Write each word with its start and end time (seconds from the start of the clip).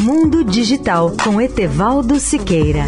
Mundo 0.00 0.44
Digital 0.44 1.12
com 1.24 1.40
Etevaldo 1.40 2.20
Siqueira. 2.20 2.84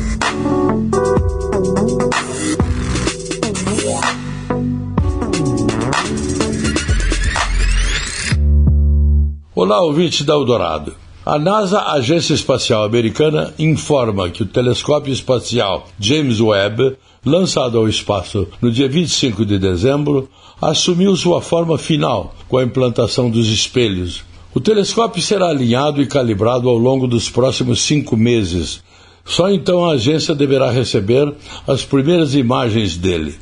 Olá, 9.53 9.83
ouvinte 9.83 10.23
da 10.23 10.35
Eldorado. 10.35 10.95
A 11.27 11.37
NASA, 11.37 11.81
Agência 11.83 12.33
Espacial 12.33 12.85
Americana, 12.85 13.53
informa 13.59 14.31
que 14.31 14.45
o 14.45 14.47
telescópio 14.47 15.13
espacial 15.13 15.89
James 15.99 16.41
Webb, 16.41 16.97
lançado 17.27 17.77
ao 17.77 17.89
espaço 17.89 18.47
no 18.63 18.71
dia 18.71 18.89
25 18.89 19.45
de 19.45 19.59
dezembro, 19.59 20.29
assumiu 20.63 21.17
sua 21.17 21.43
forma 21.43 21.77
final 21.77 22.37
com 22.49 22.57
a 22.57 22.63
implantação 22.63 23.29
dos 23.29 23.49
espelhos. 23.49 24.30
O 24.53 24.59
telescópio 24.59 25.23
será 25.23 25.49
alinhado 25.49 26.03
e 26.03 26.07
calibrado 26.07 26.69
ao 26.69 26.77
longo 26.77 27.07
dos 27.07 27.31
próximos 27.31 27.83
cinco 27.83 28.17
meses. 28.17 28.83
Só 29.25 29.49
então 29.49 29.85
a 29.85 29.93
agência 29.93 30.35
deverá 30.35 30.73
receber 30.73 31.33
as 31.69 31.85
primeiras 31.85 32.35
imagens 32.35 32.97
dele. 32.97 33.37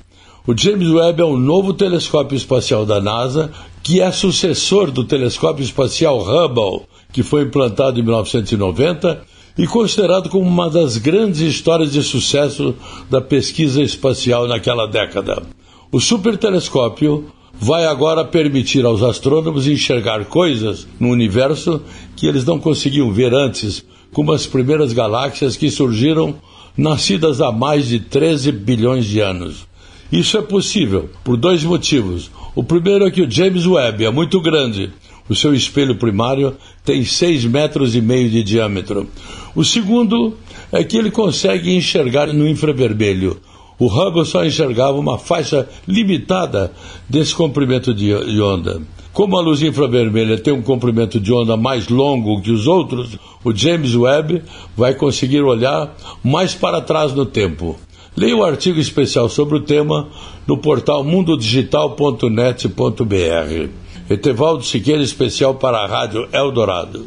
O 0.46 0.54
James 0.54 0.88
Webb 0.88 1.22
é 1.22 1.24
um 1.24 1.38
novo 1.38 1.72
telescópio 1.72 2.36
espacial 2.36 2.84
da 2.84 3.00
NASA 3.00 3.50
que 3.82 4.02
é 4.02 4.10
sucessor 4.12 4.90
do 4.90 5.02
telescópio 5.02 5.64
espacial 5.64 6.20
Hubble, 6.20 6.86
que 7.10 7.22
foi 7.22 7.44
implantado 7.44 7.98
em 7.98 8.02
1990 8.02 9.22
e 9.56 9.66
considerado 9.66 10.28
como 10.28 10.46
uma 10.46 10.68
das 10.68 10.98
grandes 10.98 11.40
histórias 11.40 11.90
de 11.90 12.02
sucesso 12.02 12.74
da 13.08 13.20
pesquisa 13.20 13.82
espacial 13.82 14.46
naquela 14.46 14.86
década. 14.86 15.42
O 15.90 16.00
supertelescópio 16.00 17.32
vai 17.60 17.84
agora 17.84 18.24
permitir 18.24 18.84
aos 18.84 19.02
astrônomos 19.02 19.66
enxergar 19.66 20.24
coisas 20.26 20.86
no 20.98 21.08
universo 21.08 21.82
que 22.16 22.26
eles 22.26 22.44
não 22.44 22.58
conseguiam 22.58 23.10
ver 23.12 23.34
antes, 23.34 23.84
como 24.12 24.32
as 24.32 24.46
primeiras 24.46 24.92
galáxias 24.92 25.56
que 25.56 25.70
surgiram 25.70 26.36
nascidas 26.76 27.40
há 27.40 27.50
mais 27.50 27.88
de 27.88 27.98
13 27.98 28.52
bilhões 28.52 29.04
de 29.06 29.20
anos. 29.20 29.66
Isso 30.10 30.38
é 30.38 30.42
possível 30.42 31.10
por 31.24 31.36
dois 31.36 31.64
motivos. 31.64 32.30
O 32.54 32.62
primeiro 32.62 33.06
é 33.06 33.10
que 33.10 33.22
o 33.22 33.30
James 33.30 33.66
Webb 33.66 34.04
é 34.04 34.10
muito 34.10 34.40
grande. 34.40 34.90
O 35.28 35.34
seu 35.34 35.52
espelho 35.52 35.96
primário 35.96 36.56
tem 36.84 37.04
seis 37.04 37.44
metros 37.44 37.94
e 37.94 38.00
meio 38.00 38.30
de 38.30 38.42
diâmetro. 38.42 39.06
O 39.54 39.64
segundo 39.64 40.34
é 40.72 40.82
que 40.82 40.96
ele 40.96 41.10
consegue 41.10 41.74
enxergar 41.74 42.32
no 42.32 42.48
infravermelho. 42.48 43.38
O 43.78 43.86
Hubble 43.86 44.24
só 44.24 44.44
enxergava 44.44 44.98
uma 44.98 45.18
faixa 45.18 45.68
limitada 45.86 46.72
desse 47.08 47.34
comprimento 47.34 47.94
de 47.94 48.42
onda. 48.42 48.82
Como 49.12 49.36
a 49.36 49.40
luz 49.40 49.62
infravermelha 49.62 50.38
tem 50.38 50.52
um 50.52 50.62
comprimento 50.62 51.18
de 51.18 51.32
onda 51.32 51.56
mais 51.56 51.88
longo 51.88 52.40
que 52.40 52.50
os 52.50 52.66
outros, 52.66 53.18
o 53.44 53.54
James 53.54 53.94
Webb 53.94 54.42
vai 54.76 54.94
conseguir 54.94 55.42
olhar 55.42 55.94
mais 56.22 56.54
para 56.54 56.80
trás 56.80 57.12
no 57.12 57.26
tempo. 57.26 57.76
Leia 58.16 58.36
o 58.36 58.44
artigo 58.44 58.80
especial 58.80 59.28
sobre 59.28 59.56
o 59.56 59.60
tema 59.60 60.08
no 60.46 60.58
portal 60.58 61.04
mundodigital.net.br. 61.04 63.68
Etevaldo 64.10 64.64
Siqueira, 64.64 65.02
especial 65.02 65.54
para 65.54 65.78
a 65.78 65.86
Rádio 65.86 66.28
Eldorado. 66.32 67.06